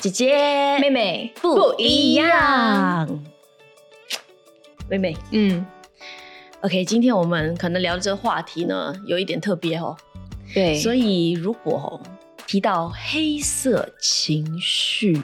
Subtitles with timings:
[0.00, 3.06] 姐姐妹妹不一样。
[4.88, 5.66] 妹妹，嗯
[6.62, 9.94] ，OK，今天我们可能聊的这个话题呢，有一点特别哦。
[10.54, 12.00] 对，所以以如果
[12.46, 15.22] 提到黑色情绪，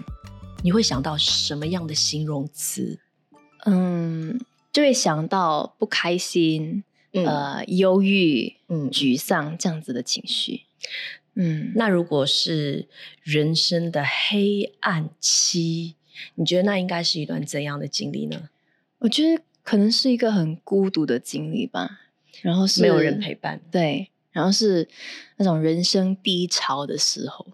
[0.62, 3.00] 你会想到什么样的形容词？
[3.64, 4.38] 嗯，
[4.70, 6.84] 就会想到不开心、
[7.14, 10.64] 嗯呃，忧郁、嗯，沮丧这样子的情绪。
[11.36, 12.88] 嗯，那如果是
[13.22, 15.94] 人生的黑暗期，
[16.34, 18.50] 你觉得那应该是一段怎样的经历呢？
[18.98, 22.00] 我觉得可能是一个很孤独的经历吧。
[22.42, 23.60] 然后是没有人陪伴。
[23.70, 24.86] 对，然后是
[25.38, 27.46] 那种人生低潮的时候。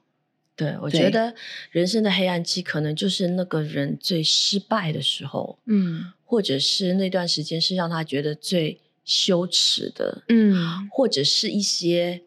[0.57, 1.35] 对，我觉得
[1.71, 12.23] 人生的黑暗期可能就是那个人最失败的时候，嗯或者是那段时间是让他觉得最羞耻的，嗯或者是一些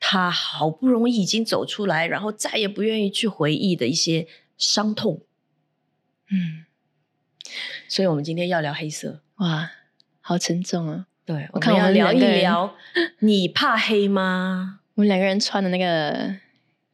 [0.00, 5.22] 他好不容易已经走出来，然后再也不愿意去回忆的一些伤痛。
[6.30, 6.64] 嗯，
[7.88, 9.22] 所以，我们今天要聊黑色。
[9.36, 9.70] 哇，
[10.20, 11.06] 好沉重啊！
[11.24, 12.74] 对，我看我们聊一聊，
[13.20, 14.80] 你怕黑吗？
[14.94, 16.34] 我们两个人穿的那个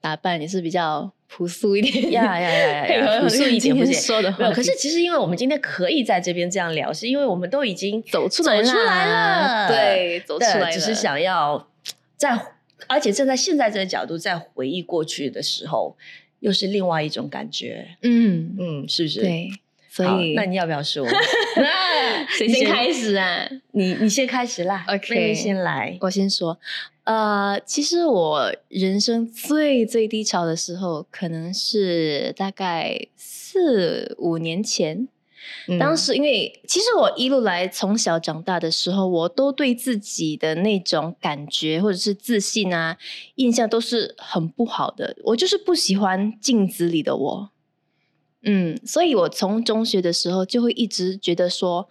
[0.00, 3.95] 打扮也是比较朴素一点，呀呀呀 朴素一点不行。
[3.95, 11.69] 说的话，可是其实因为我们今天可以在这边这样聊，是因为我们都已经走出来走出来了，对，走出来了，只是想要
[12.17, 12.53] 在，
[12.87, 15.97] 而且站在现在这个角度再回忆过去的时候，
[16.41, 17.97] 又是另外一种感觉。
[18.03, 19.21] 嗯，嗯，是不是？。
[19.21, 19.51] 对，
[19.89, 21.07] 所，以那你要不要说？
[21.57, 22.93] 那 谁先开？
[22.93, 23.49] 始啊？
[23.73, 25.97] 你你先开始啦 OK 妹妹先来。
[26.01, 26.59] 我先说，
[27.05, 35.09] 呃，其实我人生最最低潮的时候，可能是大概四五年前。
[35.78, 42.97] 当时因为其实我一路来从小长大的时候，我都对自己的那种感觉或者是自信啊
[43.37, 45.17] 印象都是很不好的。
[45.25, 47.50] 我就是不喜欢镜子里的我，
[48.42, 51.88] 嗯，所以我从中学的时候就会一直觉得说，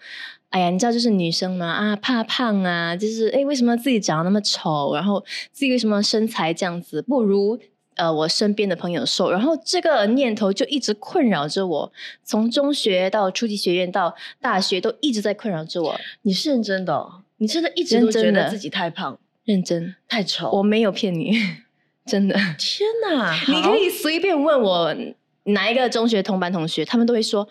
[0.50, 7.60] 哎呀，你知道就是女生嘛啊，怕胖啊，就是哎为什么自己长得那么丑，然后自己为什么身材这样子不如。
[7.96, 11.92] 呃，我身边的朋友瘦，然后这个念头就一直困扰着我，
[12.24, 16.00] 从中学到初级学院到大学都一直在困扰着我。
[16.24, 20.50] 你是认真的哦、你真的一直都觉得自己太胖、认真，太丑。
[20.52, 21.38] 我没有骗你，
[22.06, 22.36] 真的。
[22.58, 23.34] 天哪！
[23.48, 24.96] 你可以随便问我
[25.44, 27.48] 哪一个中学同班同学，他们都会说：“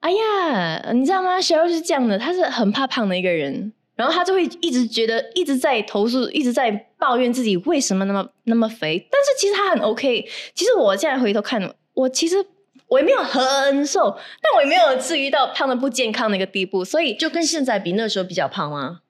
[0.00, 9.06] 哎呀，你知道吗？Cheryl 是这样的，他是很怕胖的一个人。”然后他就会一直觉得一直在投诉，一直在抱怨自己为什么那么那么肥。
[9.10, 10.26] 但是其实他很 OK。
[10.54, 11.62] 其实我现在回头看，
[11.92, 12.42] 我其实
[12.88, 16.82] 我也没有很瘦，但我也没有至于到胖的不健康的一个地步。
[16.82, 19.00] 所以就跟现在比，那时候比较胖吗？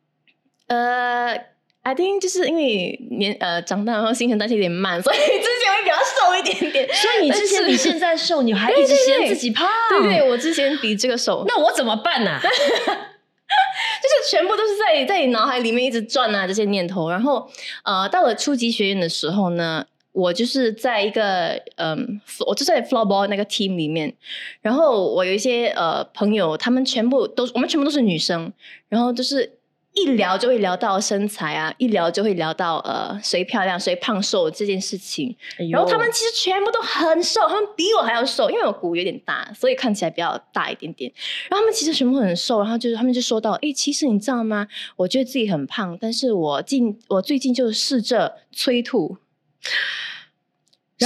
[0.66, 1.36] 呃
[1.82, 6.88] ，I think 就是因为年呃长大然后新陈代谢有点慢，所以之前会比较瘦一点点。
[6.92, 9.68] 所以你之前比现在瘦，你还一直嫌自己胖。
[9.88, 12.98] 对对，我之前比这个瘦，那我怎么办呢、就 是
[14.28, 17.08] 全部都是在在你脑海里面一直转啊这些念头。
[17.08, 17.48] 然后
[17.84, 24.12] 呃，到了初级学院的时候呢，我就是在一个嗯，我就在 floorball 那个 team 里面，
[24.60, 28.52] 然后我有一些呃朋友，他们全部都我们全部都是女生，
[28.88, 29.59] 然后就是。
[29.92, 41.12] 一聊就会聊到身材啊，一聊就会聊到呃谁漂亮谁胖瘦这件事情，哎然后他们其实全部都很瘦，他们比我还要瘦，因为我骨有点大，所以看起来比较大一点点。
[41.48, 44.68] 然后他们其实全部很瘦，然后就是他们就说到，诶，其实你知道吗？
[44.96, 49.16] 我觉得自己很胖，但是我近我最近就试着催吐。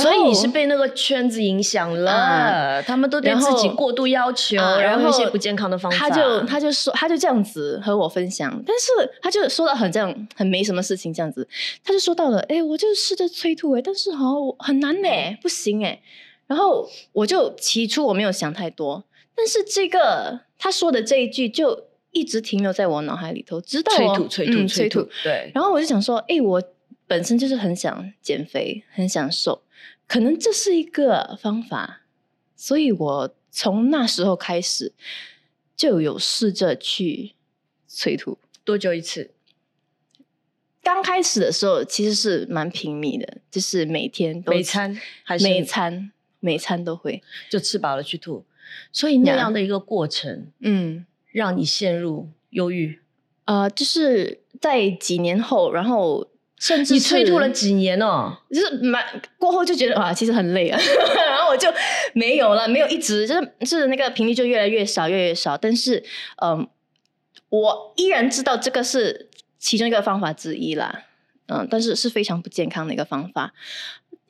[0.03, 5.97] 所以你是被那个圈子影响了，他们都对自己过度要求，啊然后一些不健康的方法。
[5.97, 8.91] 他就他就说他就这样子和我分享，但是
[9.22, 11.47] 他就说到很这样很没什么事情这样子，
[11.84, 15.09] 他就说到了，哎，我就试着催吐哎，但是好很难呢，
[15.41, 16.00] 不行哎。
[16.47, 19.04] 然后我就起初我没有想太多，
[19.37, 25.50] 但是这个他说的这一句就一直停留在我脑海里头，直到我催吐、催吐、嗯催吐，对。
[25.54, 26.63] 然后我就想说，哎，我
[27.06, 29.62] 本身就是很想减肥，很想瘦，
[30.06, 32.03] 可能这是一个方法，
[32.56, 34.92] 所以我从那时候开始
[35.77, 37.33] 就有试着去
[37.86, 38.39] 催吐。
[38.65, 39.30] 多久一次？
[40.83, 48.45] 刚开始的时候其实是蛮频密的，就是每天都每餐还是每餐每餐都会，就吃饱了去吐？
[48.92, 51.07] 所以那呀样的一个过程，嗯。
[51.34, 53.00] 让你陷入忧郁。
[53.47, 56.28] 呃，就是在几年后，然后
[56.59, 58.36] 甚至你催吐了几年哦？
[58.51, 59.04] 就是蛮
[59.39, 60.80] 过后就觉得啊，其实很累啊，
[61.28, 61.68] 然后我就
[62.15, 65.59] 没有了，没有一直就是是那个频率就越来越少，越来越少。
[65.59, 66.03] 但是，
[66.42, 66.66] 嗯，
[67.51, 69.28] 我依然知道这个是
[69.59, 71.04] 其中一个方法之一啦，
[71.48, 73.53] 嗯，但是是非常不健康的一个方法。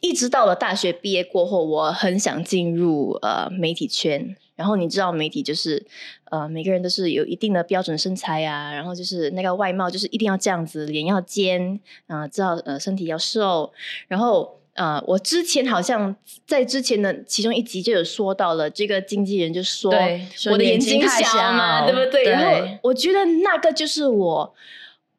[0.00, 4.36] 一直到了大学毕业过后，我很想进入呃媒体圈。
[4.56, 5.84] 然后你知道媒体就是
[6.30, 13.72] 呃每个人都是有一定的标准身材啊，然后就是那个外貌就是一定要这样子，脸要尖啊、知道呃身体要瘦。
[14.06, 16.14] 然后呃我之前好像
[16.46, 22.24] 在之前的其中一集就有说到了，这个经纪人就说对我的眼睛太小嘛，对不对？
[22.24, 24.54] 然后我觉得那个就是我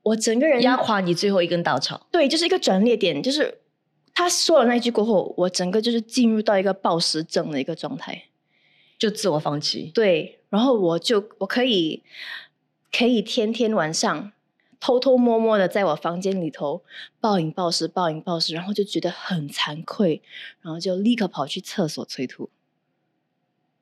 [0.04, 2.08] 我整个人压垮你最后一根稻草。
[2.12, 3.60] 对，就是一个转捩点，就是
[4.14, 8.24] 他说了那句过后，我整个就是进入到一个暴食症的一个状态。
[8.98, 12.04] 就自我放弃，对，然后我就我可以
[12.92, 14.32] 可以天天晚上
[14.80, 16.84] 偷偷摸摸的在我房间里头
[17.20, 20.22] 暴饮暴食、暴饮暴食，然后就觉得很惭愧，
[20.62, 22.50] 然后就立刻跑去厕所催吐。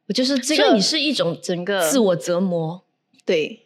[0.08, 2.84] 我就是这个，所以你是一种整个自我折磨。
[3.26, 3.63] 对，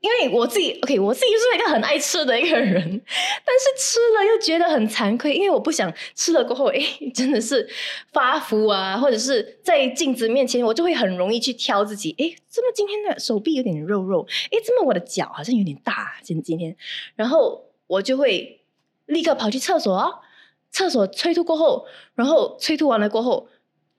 [0.00, 6.80] 因为我自己，OK，我自己是一个很爱吃的一个人，但是吃了又觉得很惭愧，因为我不想吃了过后，哎，
[7.14, 7.68] 真的是
[8.10, 16.74] 发福啊，或者是在镜子面前，我就会很容易去挑自己，哎，怎么今天的手臂有点肉肉，哎，怎么我的脚好像有点大，今今天，
[17.14, 18.62] 然后我就会
[19.04, 20.22] 立刻跑去厕所，
[20.70, 23.48] 厕所催吐过后，然后催吐完了过后，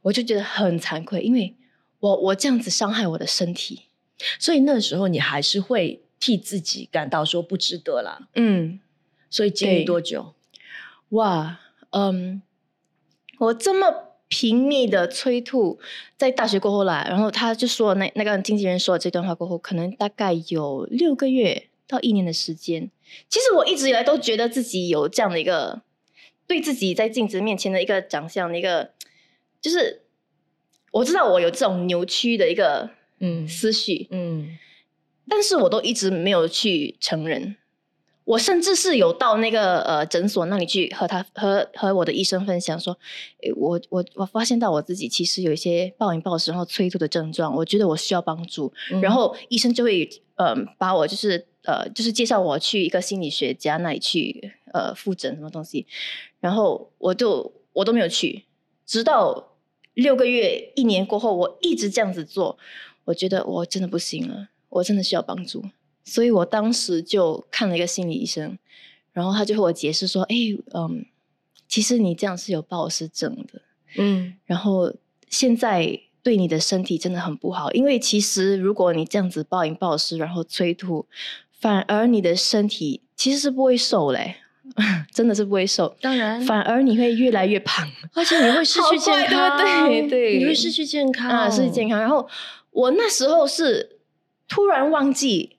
[0.01, 1.56] 我就觉得很惭愧，因为
[2.00, 3.83] 我我这样子伤害我的身体。
[4.39, 8.27] 所以那时候你还是会替自己感到说不值得啦。
[8.35, 8.79] 嗯，
[9.29, 10.33] 所以经历多久？
[11.09, 11.59] 哇，
[11.89, 12.41] 嗯，
[13.39, 15.79] 我这么拼命的催吐，
[16.17, 22.89] 在大学过后啦，然后他就说那那个经纪人说了这段话过后，可能大概有六个月到一年的时间。
[23.27, 25.81] 其实我一直以来都觉得自己有这样的一个
[26.47, 28.93] 对自己在镜子面前的一个长相的一个，
[29.59, 30.03] 就是
[30.91, 32.91] 我知道我有这种扭曲的一个
[33.21, 33.47] 嗯。
[33.47, 34.57] 思绪，嗯，
[35.29, 37.56] 但是我都一直没有去承认。
[38.23, 42.97] 我甚至是有到那个呃诊所那里去和他和和我的医生分享说，
[43.41, 48.71] 诶我我我发现到我自己其实有一些暴饮暴食然后催吐的症状，我觉得我需要帮助。
[48.91, 49.01] 嗯。
[49.01, 55.88] 然后医生就会呃把我就是呃就是介绍我去一个心理学家那里去呃复诊什么东西，
[56.39, 58.45] 然后我就我都没有去，
[58.85, 59.57] 直到
[59.95, 62.57] 六个月一年过后，我一直这样子做，
[63.11, 65.63] 我觉得我真的不行了，我真的需要帮助，
[66.03, 68.57] 所以我当时就看了一个心理医生，
[69.11, 70.35] 然后他就和我解释说，哎，
[70.73, 71.05] 嗯，
[71.67, 73.61] 其实你这样是有暴食症的，
[73.97, 74.33] 嗯。
[74.45, 74.93] 然后
[75.29, 81.05] 现在对你的身体真的很不好，因为其实如果你这样子暴饮暴食，然后催吐，
[81.59, 84.37] 反而你的身体其实是不会瘦嘞，
[85.13, 90.07] 真的是不会瘦，当然，反而你会越来越胖而且你会失 去健康，对？
[90.07, 91.99] 对你会失去健康啊，失去健康。
[91.99, 92.27] 然后
[92.71, 94.00] 我那时候是
[94.47, 95.57] 突然忘记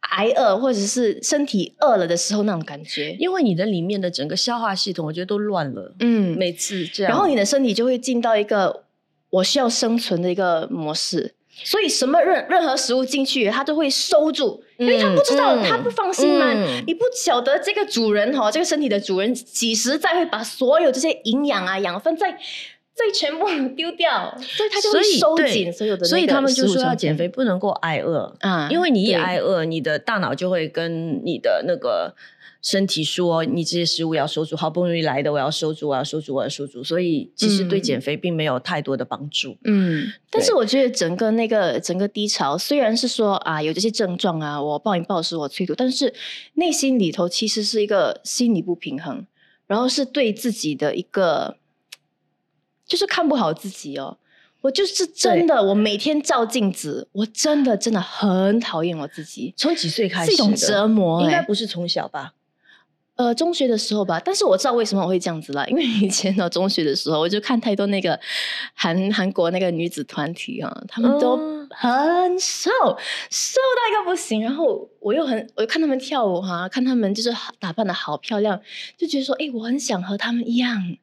[0.00, 5.94] 挨饿，或者是身体饿了的时候那种感觉，因为你的里面的整个消化系统，我觉得都乱了。
[5.98, 8.84] 嗯，每次这样，然后你的身体就会进到一个
[9.30, 22.38] 我需要生存的一个模式，所以什么任任何食物进去，它都会收住，因为它不知道，嗯他不放心嘛，嗯你不晓得这个主人哈，这个身体的主人几时再会把所有这些营养啊、养分再
[22.96, 23.46] 再全部
[23.76, 32.14] 丢掉，所以他就会所以收紧所有的那个所以他们就说要减肥不能够挨饿，啊，因为你一挨饿，你的大脑就会跟你的那个
[32.62, 36.82] 身体说，你这些食物要收住，好不容易来的我要收住，我要收住，我要收住。
[36.82, 39.54] 所以其实对嗯减肥并没有太多的帮助。
[39.64, 46.14] 嗯，但是我觉得整个那个整个低潮，虽然是说啊有这些症状啊，我暴饮暴食，我催吐，但是
[46.54, 49.26] 内心里头其实是一个心理不平衡，
[49.66, 51.58] 然后是对自己的一个，
[52.86, 54.16] 就是看不好自己哦。
[54.62, 60.30] 我就是真的，我每天照镜子，我真的真的很讨厌我自己，从几岁开始的？
[60.30, 62.32] 是一种折磨、应该欸不是从小吧？
[63.14, 68.18] 呃，中学的时候吧，但是我知道为什么我会这样子啦，因为以前呢，中学的时候我就看太多那个
[68.74, 72.70] 韩韩国那个女子团体啊，她们都嗯很瘦，
[73.30, 78.60] 瘦到一个不行，然后我又很，我又看她们跳舞哈、看她们就是打扮的好漂亮，
[78.98, 80.96] 就觉得说，哎，我很想和她们一样。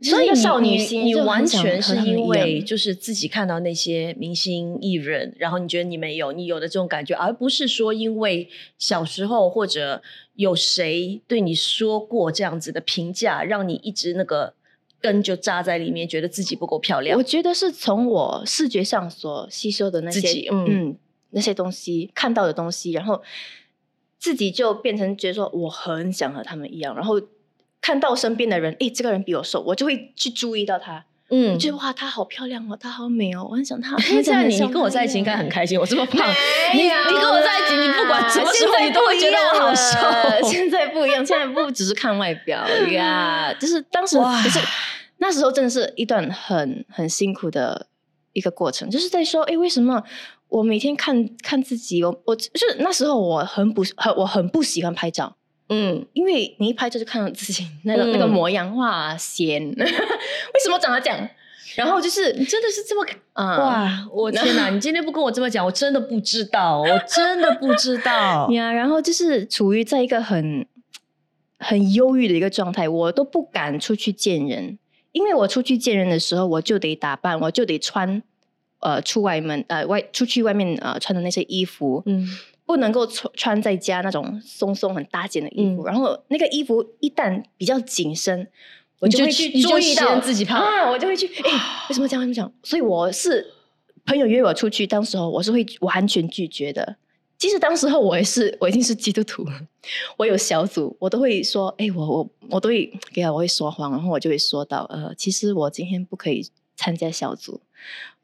[0.00, 8.48] 所以少女心，你完全是因为就是自己看到那些明星艺人，然后你觉得你没有，你有的这种感觉，而不是说因为
[8.78, 10.02] 小时候或者
[10.34, 14.52] 有谁对你说过这样子的评价，让你一直那个
[15.00, 17.22] 根就扎在里面，觉得自己不够漂亮我。
[17.22, 20.98] 觉得是从我视觉上所吸收的那些嗯
[21.30, 23.22] 那些东西看到的东西，然后
[24.18, 27.20] 自己就变成觉得说我很想和他们一样，然后
[27.84, 33.94] 看到身边的人，诶，这个人比我瘦，我就会去注意到他，嗯，觉得哇，她好漂亮哦，她好美哦，我很想她。
[34.00, 36.26] 现在你你跟我在一起应该很开心，我这么胖，
[36.72, 36.88] 你你
[37.20, 40.48] 跟我在一起，你不管什么时候你都会觉得我好瘦。
[40.48, 44.58] 现在不一样， 现在不只是看外表呀， 就是当时就是
[45.18, 47.88] 那时候真的是一段很很辛苦的
[48.32, 50.02] 一个过程，就是在说，哎，为什么
[50.48, 55.36] 我每天看看自己，我我就是那时候我很不很我很不喜欢拍照。
[55.68, 59.62] 嗯，因为你一拍照就看到自己那个那个模样，哇，仙！
[59.76, 59.86] 为
[60.64, 61.28] 什么长得这样？
[61.74, 64.08] 然后就是你真的是这么啊哇！
[64.12, 64.68] 我天哪！
[64.70, 68.70] 你今天不跟我这么讲，我真的不知道，我真的不知道 呀。
[68.70, 70.64] 然后就是处于在一个很
[71.58, 74.78] 很忧郁的一个状态，我都不敢出去见人，
[75.10, 78.22] 因为我出去见人的时候，我就得打扮，我就得穿
[78.78, 82.28] 呃出外门呃外出去外面呃穿的那些衣服，嗯。
[82.66, 88.48] 不能够穿穿在家那种松松很大件的衣服，然后那个衣服一旦比较紧身，
[89.00, 91.50] 我就会去注意到自己胖啊，我就会去 哎，
[91.88, 92.20] 为什么这样？
[92.20, 92.52] 为什么这样？
[92.62, 93.52] 所以我是
[94.06, 96.96] 朋友约我出去，当时候我是会完全拒绝的。
[97.36, 99.52] 其实当时候我也是，我已经是基督徒了，
[100.16, 106.48] 我有小组，我都会说，哎，我我我都会给他，我会说谎，然后我就会说到，呃，其实我今天不可以
[106.84, 107.60] 参加小组。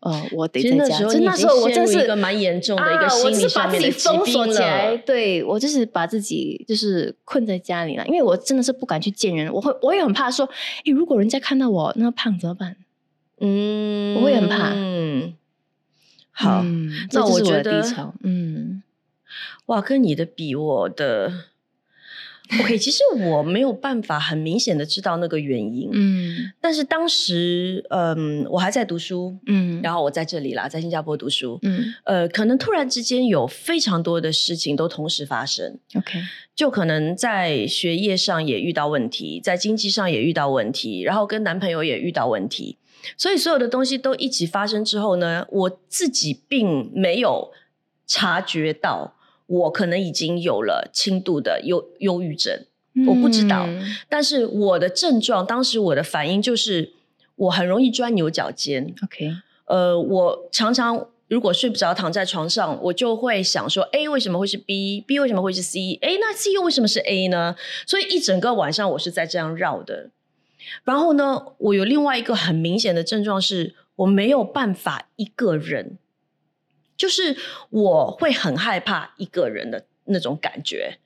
[0.00, 0.98] 呃，我得在家。
[1.00, 4.96] 就那时候，我真是一个蛮严重的一个心理上面的疾病了。
[5.04, 9.52] 对我就是把自己就是困在家里了，因为我真的是不敢去见人。
[9.52, 10.48] 我会，我也很怕说，
[10.86, 12.76] 哎，如果人家看到我那么胖怎么办？
[13.40, 14.72] 嗯，我会很怕。
[14.74, 15.34] 嗯，
[16.30, 16.64] 好，
[17.12, 17.82] 那我觉得，
[18.22, 18.82] 嗯，
[19.66, 21.49] 哇，跟你的比，我的。
[22.58, 36.18] OK， 其实我没有办法很明显的知道那个原因，嗯，但是当时，嗯，我还在读书，嗯，然后我在这里啦，在新加坡读书，嗯，呃，可能突然之间有非常多的事情都同时发生，OK，
[36.56, 42.76] 就可能在学业上也遇到问题，在经济上也遇到问题，然后跟男朋友也遇到问题，
[43.16, 47.52] 所以所有的东西都一起发生之后呢，我自己并没有
[48.06, 49.14] 察觉到。
[49.50, 52.64] 我可能已经有了轻度的忧忧郁症，
[53.08, 53.68] 我不知道。
[54.08, 56.92] 但是我的症状，当时我的反应就是，
[57.34, 58.94] 我很容易钻牛角尖。
[59.02, 59.32] OK，
[59.64, 65.98] 呃，我常常如果睡不着，躺在床上，我就会想说：A 为什么会是 B？B 为什么会是 C？
[66.00, 67.56] 哎，那 C 又为什么是 A 呢？
[67.86, 70.10] 所以一整个晚上我是在这样绕的。
[70.84, 75.98] 然后呢，我有另外一个很明显的症状是，我没有办法一个人。
[77.00, 77.34] 就是
[77.70, 80.98] 我会很害怕一个人的那种感觉，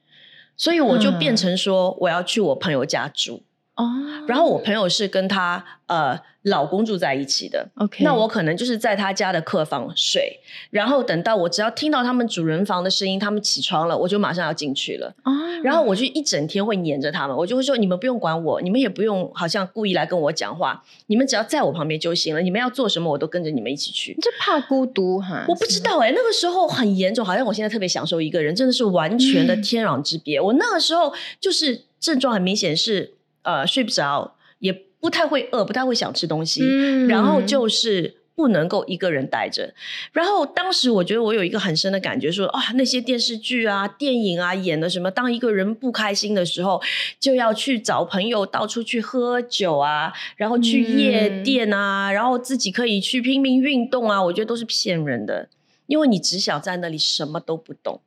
[0.56, 3.44] 所以我就变成说我要去我朋友家住
[3.76, 3.84] 哦，
[4.26, 6.20] 然后我朋友是跟她呃。
[6.44, 15.14] 老公住在一起的，OK，那我可能就是在他家的客房睡，然后等到我只要听到他们主人房的声音，他们起床了，我就马上要进去了。
[15.24, 15.32] 哦，
[15.64, 22.42] 然后我就一整天会黏着他们，我就会说：你们不用管我，你们也不用好像故意来跟我讲话，你们只要在我旁边就行了。
[22.42, 24.14] 你们要做什么，我都跟着你们一起去。
[24.20, 25.46] 就怕孤独哈？
[25.48, 30.38] 我不知道哎，那个时候很严重，好像我现在特别享受一个人，真的是完全的天壤之别。
[30.40, 34.84] 我那个时候就是症状很明显是呃睡不着也。
[35.04, 36.64] 不太会饿，不太会想吃东西，
[37.08, 39.72] 然后就是不能够一个人待着。
[40.12, 46.82] 然后当时我觉得我有一个很深的感觉，说啊，那些电视剧啊、电影啊演的什么，当一个人不开心的时候，
[47.20, 55.48] 就要去找朋友到处去喝酒啊，然后去夜店啊，然后自己可以去拼命运动啊，我觉得都是骗人的，
[55.86, 58.00] 因为你只想在那里什么都不动。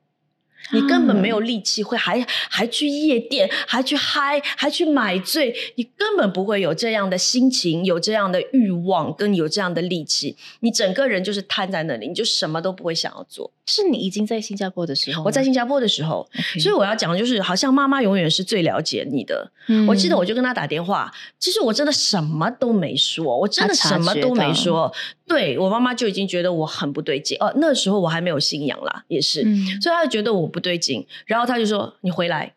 [0.72, 13.50] 你根本没有力气，会还还去夜店，还去嗨，还去买醉，你根本不会有这样的心情，有这样的欲望，跟有这样的力气，你整个人就是瘫在那里，你就什么都不会想要做。
[13.68, 19.50] 是你已经在新加坡的时候，我在新加坡的时候，所以我要讲的就是，好像妈妈永远是最了解你的。
[19.86, 24.92] 我记得我就跟他打电话，其实我真的什么都没说，我真的什么都没说。
[25.26, 29.42] 对我妈妈就已经觉得我很不对劲哦，那时候我还没有信仰啦，也是，
[29.80, 32.54] 所以她就觉得我不对劲，然后她就说你回来。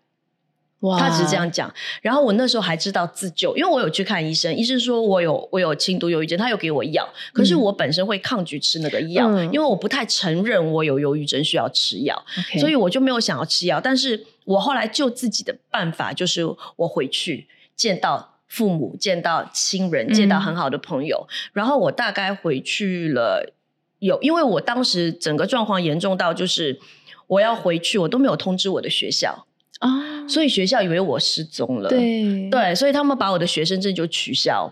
[0.97, 1.71] 他只是这样讲，
[2.01, 12.19] 然后我那时候还知道自救，因为我有去看医生，医生说我有我有轻度忧郁症，他有给我药，可是我本身会抗拒吃那个药，因为我不太承认我有忧郁症需要吃药，
[12.59, 13.79] 所以我就没有想要吃药。
[13.79, 16.43] 但是我后来救自己的办法就是
[16.75, 23.53] 我回去见到父母，见到亲人，见到很好的朋友，然后我大概回去了
[23.99, 26.79] 有，因为我当时整个状况严重到就是
[27.27, 29.45] 我要回去，我都没有通知我的学校。
[29.81, 32.49] 啊，所以学校以为我失踪了，对。
[32.49, 34.71] 对，所以他们把我的学生证就取消，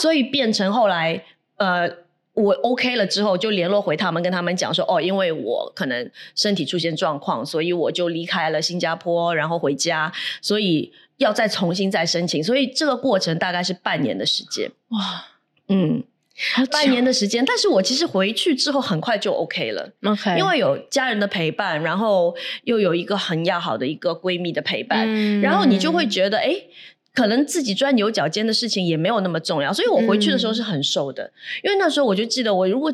[0.00, 1.24] 所以变成后来
[1.56, 1.90] 呃，
[2.34, 10.12] 我 OK 了之后就联络回他们，跟他们讲说，哦，因为我可能身体出现状况，所以我就离开了新加坡，然后回家，
[10.42, 14.70] 所以要再重新再申请，所以这个过程大概是半年的时间。
[14.88, 15.24] 哇，
[15.68, 16.09] 嗯，好
[16.70, 17.44] 半年的时间。
[17.44, 26.54] 但是我其实回去之后很快就 OK 了，，OK，因为有家人的陪伴，然后又有一个很要好的一个闺蜜的陪伴，嗯然后你就会觉得，哎。
[27.12, 31.28] 可能自己钻牛角尖的事情也没有那么重要，所以我回去的时候是很瘦的。
[31.60, 32.90] 因为那时候我就记得，我如果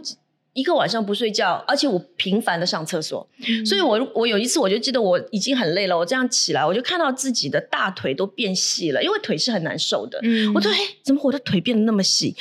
[0.56, 3.24] 一个晚上不睡觉，而且我频繁的上厕所，
[3.66, 10.18] 所以我我有一次我就记得我已经很累了，我这样起来，我就看到自己的大腿都变细了，因为腿是很难受的。
[10.22, 12.34] 嗯我说：“哎，怎么我的腿变得那么细？”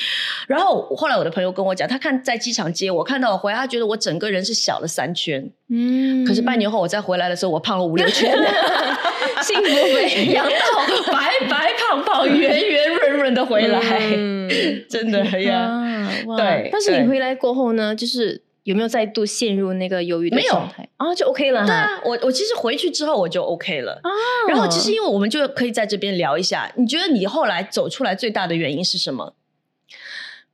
[0.48, 5.52] 然后后来我的朋友跟我讲，他看在机场接我，看到我回来，他觉得我整个人是小了三圈。
[5.68, 8.32] 嗯可是半年后我再回来的时候，我胖了五六圈，
[9.44, 13.80] 幸福肥羊到白白胖胖、圆圆润润的回来，
[14.16, 14.50] 嗯
[14.90, 15.60] 真的呀。
[15.60, 21.14] 啊对但是你回来过后呢，就是有没有再度陷入那个忧郁的没有状态啊？
[21.14, 21.66] 就 OK 了哈。
[21.68, 24.00] 对啊，我我其实回去之后我就 OK 了。
[24.04, 24.10] 啊
[24.50, 29.36] 然后其实因为我们就可以在这边聊一下，你觉得你后来走出来最大的原因是什么？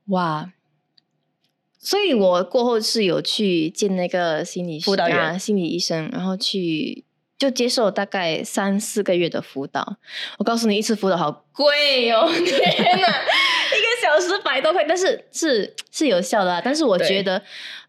[0.07, 0.51] 哇，
[1.79, 7.05] 所以我过后是有去见那个心理师辅导员啊、心理医生，然后去
[7.41, 9.97] 就接受大概三四个月的辅导。
[10.37, 13.07] 我告诉你，一次辅导好贵哦， 天哪，
[13.73, 16.61] 一个小时百多块，但是是是有效的、啊。
[16.63, 17.41] 但是我觉得，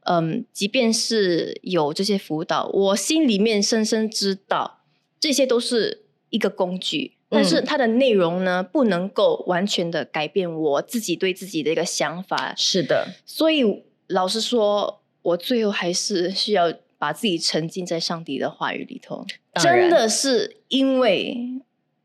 [0.04, 4.78] 嗯，即便是有这些辅导，我心里面深深知道，
[5.20, 7.18] 这些都是一个工具。
[7.28, 19.26] 但是嗯它的内容呢，不能够完全的改变我自己对自己的一个想法，是的，所以老实说，我最后还是需要把自己沉浸在上帝的话语里头。
[19.60, 21.36] 真的是因为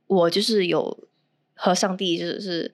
[0.07, 1.07] 我就是有
[1.53, 2.73] 和上帝就是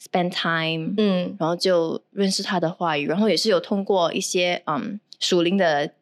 [0.00, 1.36] spend time，、嗯。
[1.38, 5.92] 然后就认识他的话语，然后也是有通过一些嗯属灵的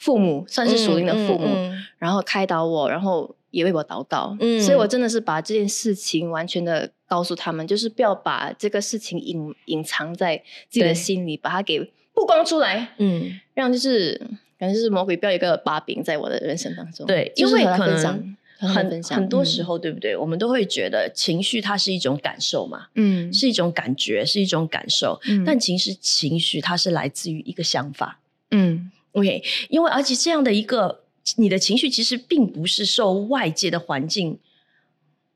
[0.00, 1.86] 父母，算是属灵的父母，嗯嗯。
[1.98, 4.60] 然后开导我，然后也为我祷告，嗯。
[4.60, 14.20] 所以我真的是把这件事情完全的告诉他们，就是不要把这个事情隐隐藏在自己的心里，把它给曝光出来，嗯，让就是
[14.58, 18.36] 感觉就是魔鬼不要有一个把柄在我的人生当中，对，因为可能。
[18.58, 20.16] 很很多时嗯候，对不对？
[20.16, 25.20] 我们都会觉得情绪它是一种感受嘛，嗯，是一种感觉，是一种感受。
[25.28, 28.18] 嗯但其实情绪它是来自于一个想法。
[28.52, 31.00] 嗯 OK，因为而且这样的一个
[31.36, 34.38] 你的情绪其实并不是受外界的环境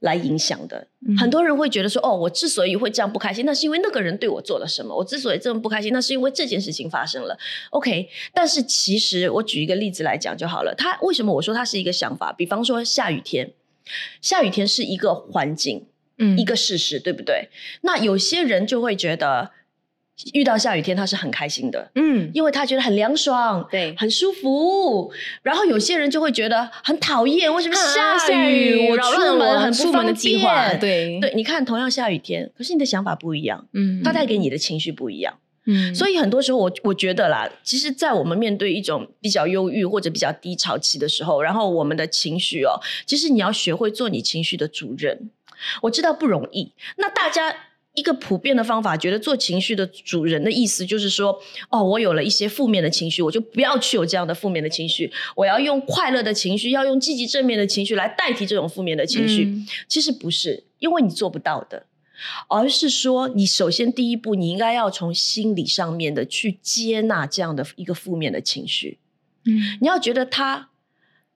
[0.01, 0.89] 来影响的。
[1.07, 7.39] 嗯很多人会觉得说，哦，我之所以会这样不开心，那是因为那个人对我做了什么；我之所以这么不开心，那是因为这件事情发生了。
[7.71, 10.75] OK，但是其实我举一个例子来讲就好了。
[10.77, 12.33] 它为什么我说它是一个想法？
[12.33, 13.53] 比方说下雨天，
[14.21, 15.87] 下雨天是一个环境，
[16.19, 17.49] 嗯一个事实，对不对？
[17.83, 19.51] 那有些人就会觉得，
[20.33, 25.13] 遇到下雨天他是很开心的，嗯因为他觉得很凉爽，对很舒服。
[25.43, 28.91] 然后有些人就会觉得很讨厌，为什么啊下雨？
[28.91, 30.81] 我出门很不方出门的计划，便。
[30.81, 35.35] 对对，你看，同样下雨天，可是你的想法不一样，嗯它带给你的情绪不一样。
[35.67, 45.31] 嗯所以很多时候我，我觉得啦，其实，在我们面对一种比较忧郁或者比较低潮期的时候，然后我们的情绪哦，其实你要学会做你情绪的主人。
[45.83, 47.55] 我知道不容易，那大家。
[47.95, 59.45] 一个普遍的方法，觉得做情绪的主人的意思就是说，哦，我有了一些负面的情绪，我就不要去有这样的负面的情绪，我要用快乐的情绪，要用积极正面的情绪来代替这种负面的情绪。
[59.45, 61.85] 嗯其实不是，因为你做不到的，
[62.49, 68.99] 而是说你首先第一步，你应该要从心理上面的去接纳这样的一个负面的情绪，
[69.45, 70.70] 嗯你要觉得它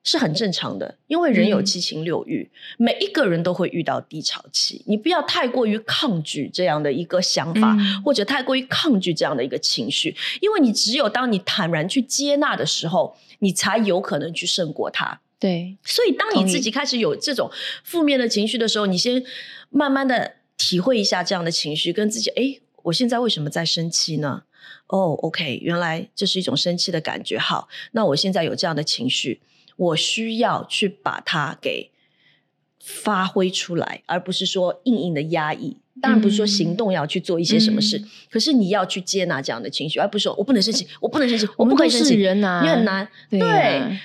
[0.04, 15.20] 是很正常的，因为人有嗯七情六欲，每一个人都会遇到低潮期，你不要太过于抗拒这样的一个想法，嗯或者太过于抗拒这样的一个情绪，因为你只有当你坦然去接纳的时候，你才有可能去胜过它。
[15.40, 17.50] 对所以，当你自己开始有这种
[17.82, 19.22] 负面的情绪的时候，你先
[19.68, 24.44] 慢慢的体会一下这样的情绪，跟自己，诶，我现在为什么在生气呢？
[24.86, 27.38] 哦，OK，原来这是一种生气的感觉。
[27.38, 29.40] 好，那我现在有这样的情绪，
[29.76, 31.90] 我需要去把它给
[32.80, 35.76] 发挥出来，而不是说硬硬的压抑。
[36.02, 38.08] 当然不是说行动要去做一些什么事，嗯。
[38.28, 42.14] 可是你要去接纳这样的情绪，而不是说我不能生气，我不能生气，我不可以生气。
[42.14, 43.48] 人啊，你很难，对对。
[43.48, 44.00] 啊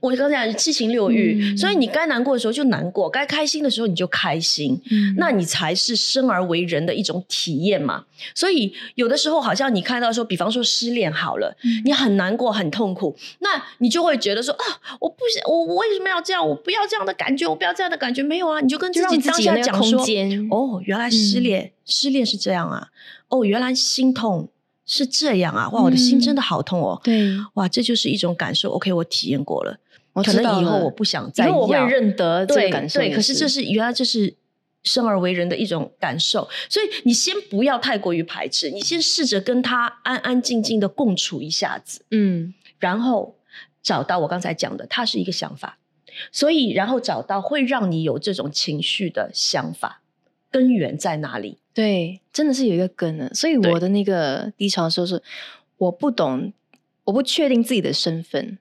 [0.00, 8.04] 我刚才讲七情六欲，嗯所以你该难过的时候就难过，该开心的时候你就开心，嗯那你才是生而为人的一种体验嘛。
[8.34, 14.64] 所以有的时候好像你看到说，比方说失恋好了，嗯你很难过、很痛苦，那你就会觉得说啊，
[15.00, 16.46] 我不想，我我为什么要这样？
[16.48, 18.22] 我不要这样的感觉，我不要这样的感觉。
[18.22, 20.00] 没有啊，你就跟自己当下讲说
[20.50, 22.88] 哦，原来失嗯恋，失恋是这样啊，
[23.28, 24.48] 哦，原来心痛
[24.84, 27.00] 是这样啊，哇，我的心嗯真的好痛哦。
[27.04, 28.70] 对，哇，这就是一种感受。
[28.72, 29.78] OK，我体验过了，我
[30.22, 34.34] 可能以后我不想再因为我会认得这个对对，感受也，可是这是原来这是
[34.84, 36.48] 生而为人的一种感受。
[36.68, 43.36] 所以你先不要太过于排斥，你先试着跟他安安静静的共处一下子，嗯然后
[43.82, 45.78] 找到我刚才讲的，它是一个想法。
[46.32, 50.02] 所以，然后找到会让你有这种情绪的想法
[50.50, 51.58] 根源在哪里？
[51.72, 53.32] 对，真的是有一个根的。
[53.32, 55.22] 所以我的那个低潮的时候是，
[55.76, 56.52] 我不懂，
[57.04, 58.58] 我不确定自己的身份，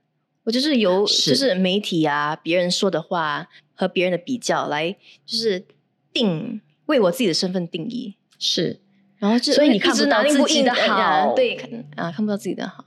[0.47, 5.65] 我就是由是就是媒体啊、别人说的话和别人的比较来，就是
[6.13, 8.79] 定为我自己的身份定义，是，
[9.17, 12.85] 然后就所以你看不到自己的好对，看啊看不到自己的好。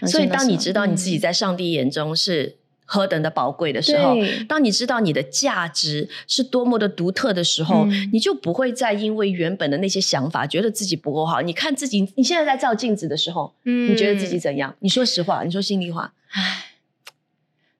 [0.00, 11.42] 嗯所以当你知道你自己嗯在上帝眼中是何等的宝贵的时候，对当你知道你的价值是多么的独特的时候，嗯你就不会再因为原本的那些想法觉得自己不够好。
[11.42, 14.74] 你看自己，你现在在照镜子的时候，嗯你觉得自己怎样？
[14.80, 16.14] 你说实话，你说心里话。
[16.30, 16.57] 唉，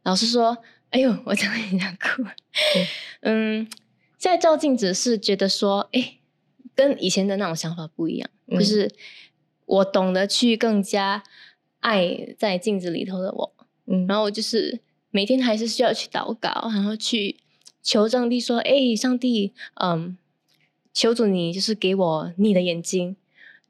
[0.09, 0.57] 老师说，
[0.88, 2.25] 哎呦，我讲一想哭。
[3.21, 3.68] 嗯，
[4.16, 6.16] 现在照镜子是觉得说，哎，
[6.75, 8.90] 跟以前的那种想法不一样，嗯就是
[9.66, 11.23] 我懂得去更加
[11.81, 13.53] 爱在镜子里头的我，
[13.85, 17.37] 嗯然后我就是每天还是需要去祷告，然后去
[17.83, 20.16] 求上帝说，哎，上帝，嗯，
[20.94, 23.14] 求主你就是给我你的眼睛。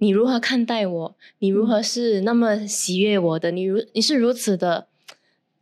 [0.01, 1.17] 你如何看待我？
[1.41, 3.51] 你如何是那么喜悦我的？
[3.51, 4.87] 你如你是如此的，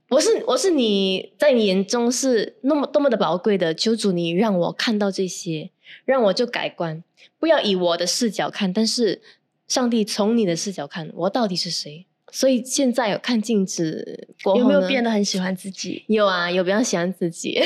[0.09, 3.75] 我是我是你在你眼中是那么多么的宝贵的。
[3.75, 5.71] 求主你让我看到这些，
[6.05, 7.03] 让我就改观，
[7.40, 9.21] 不要以我的视角看，但是
[9.66, 12.07] 上帝从你的视角看，我到底是谁？
[12.37, 16.05] 所以现在有看镜子过后有没有呢变得很喜欢自己？
[16.09, 17.55] 有啊，有比较喜欢自己。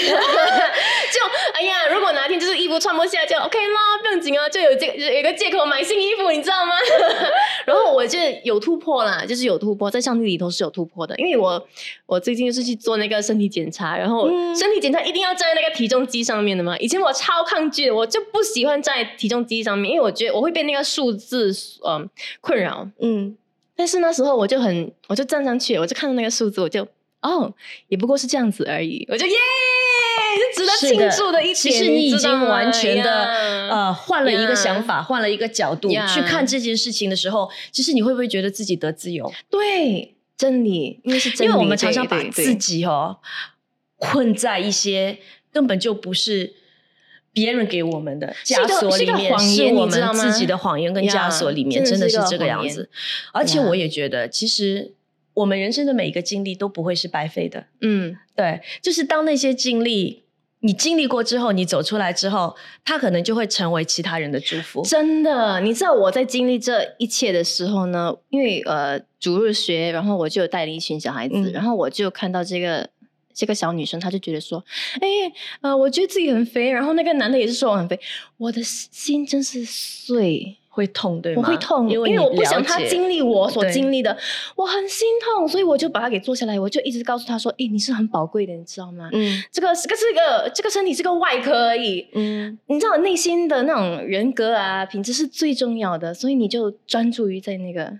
[1.13, 1.19] 就
[1.55, 6.71] 哎呀，如果哪天就是衣服穿不下，就 OK 啦，不用紧啊，就有这有一个借口买新衣服，你知道吗？
[7.67, 11.67] 然后我就有突破啦，就是有突破，在上帝里头是有突破的，因为我
[12.07, 16.79] 我最近就是去做那个身体检查，然后嗯身体检查一定要站在那个体重机上面的嘛。
[16.79, 21.53] 以前我超抗拒的，我就不喜欢站在体重机上面，因为我觉得我会被那个数字
[21.85, 22.09] 嗯
[22.41, 22.89] 困扰。
[23.01, 23.37] 嗯，
[23.81, 26.87] 但是那时候我就很，我就站上去，我就看到那个数字，我就
[27.23, 27.51] 哦，
[27.89, 29.33] 也不过是这样子而已，我就耶，
[30.53, 31.55] 是值得庆祝的一点。
[31.55, 39.33] 其实你已经完全的呀呃换了一个想法，换了一个角度呀去看这件事情的时候，其实你会不会觉得自己得自由？
[39.49, 43.17] 对真理，因为是真理，因为我们常常把自己哦
[43.97, 45.19] 困在一些
[45.51, 46.53] 根本就不是
[47.33, 52.89] 别人给我们的枷锁里面，是我们自己的谎言跟枷锁里面，呀真的是真的是这个样子。
[53.33, 54.95] 而且我也觉得，其实
[55.35, 57.67] 我们人生的每一个经历都不会是白费的。
[57.81, 60.25] 嗯对，就是当那些经历
[60.63, 64.83] 你经历过之后，你走出来之后，他可能就会成为其他人的祝福。
[64.83, 72.91] 真的，你知道我在经历这一切的时候呢，因为呃主日学，然后我就有带领一群小孩子，嗯然后我就看到这个
[73.33, 74.63] 这个小女生，她就觉得说，
[75.01, 75.09] 哎，
[75.61, 77.99] 呃，我觉得自己很肥，然后那个男的也是说我很肥，
[78.37, 80.57] 我的心真是碎。
[80.73, 81.43] 会痛，对吗？
[81.43, 84.17] 我会痛，因因为我不想他经历我所经历的，
[84.55, 89.11] 我很心痛，所以我就把他给坐下来，我就一直告诉他说：“诶，你是很宝贵的，你知道吗？
[89.13, 97.99] 嗯这个这个是个这个身体是个外壳而已，嗯，你知道内心的那种人格啊品质是最重要的，所以你就专注于在那个。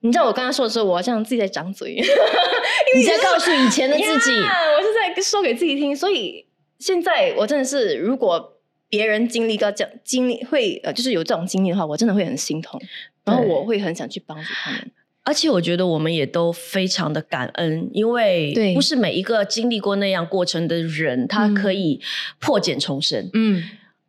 [0.00, 1.94] 你知道我刚刚说的时候，我好像自己在张嘴，
[2.96, 5.94] 你在告诉以前的自己， 呀我是在说给自己听。
[5.94, 6.46] 所以
[6.78, 8.54] 现在我真的是，如果
[8.88, 12.80] 别人经历到这样经历会呃，就是有这种经历的话，我真的会很心痛，
[13.24, 14.90] 然后我会很想去帮助他们。
[15.24, 21.54] 而且我觉得我们也都非常的感恩，因为不是每一个经历过那样过程的人，他嗯。
[21.54, 22.00] 可以
[22.38, 23.28] 破茧重生。
[23.34, 23.62] 嗯，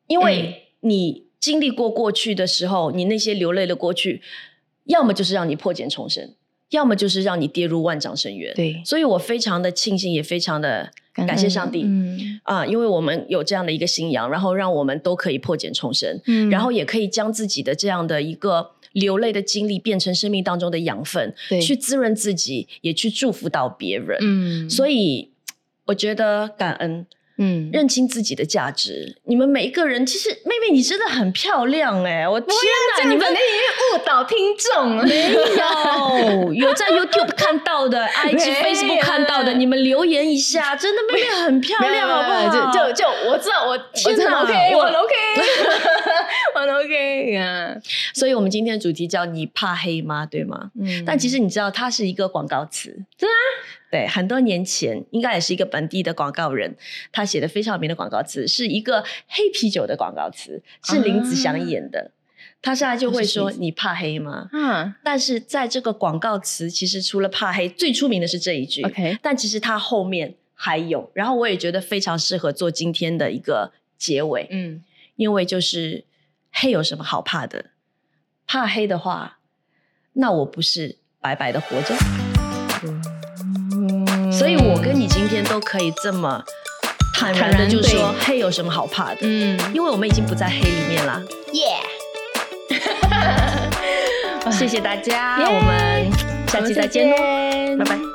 [0.08, 4.22] 因为你经历过过去的时候，你那些流泪的过去，
[4.90, 6.34] 要么就是让你破茧重生，
[6.72, 8.54] 要么就是让你跌入万丈深渊。
[8.56, 11.84] 对，所以我非常的庆幸，也非常的感谢上帝。
[11.84, 24.18] 嗯啊，因为我们有这样的一个信仰，然后让我们都可以破茧重生，嗯然后也可以将自己的这样的一个流泪的经历变成生命当中的养分，对去滋润自己，也去祝福到别人。
[24.22, 25.30] 嗯所以
[25.86, 27.06] 我觉得感恩，
[27.40, 29.18] 嗯认清自己的价值。
[29.24, 32.50] 你们每一个人，其实妹妹你真的很漂亮哎、我天
[32.98, 42.50] 哪，你们你们那误导听众，没有有在 YouTube 看到的 没，IG、Facebook 看到的，你们留言一下， 真的妹妹很漂亮，好不好？
[42.50, 45.16] 就就就我知道我天哪我很 OK，我 OK，
[46.56, 47.76] 我很 OK 啊。
[48.14, 50.72] 所以我们今天的主题叫“你怕黑吗”，对吗？
[50.80, 53.36] 嗯但其实你知道，它是一个广告词，真的
[53.92, 56.76] 对，很多年前应该也是一个本地的广告人，
[57.12, 62.12] 他写的非常有名的广告词，是一个黑啤酒的广告词，是林子祥演的。
[62.62, 68.84] 他现在就会说哦：“是你怕黑吗嗯？”但是在这个广告词，其实除了怕黑，最出名的是这一句。
[68.84, 74.48] ，OK，但其实它后面还有，然后我也觉得非常适合做今天的一个结尾。
[74.52, 74.84] 嗯
[75.16, 76.06] 因为就是
[76.52, 77.72] 黑有什么好怕的？
[78.46, 79.40] 怕黑的话，
[80.14, 83.19] 那我不是白白的活着？
[84.40, 86.42] 所以我跟你今天都可以这么
[87.14, 89.18] 坦然的就说，黑有什么好怕的？
[89.22, 91.22] 嗯，因为我们已经不在黑里面啦。
[91.52, 91.78] 耶！
[94.50, 96.10] 谢谢大家，我们
[96.48, 97.18] 下期再见喽，
[97.78, 98.09] 拜拜。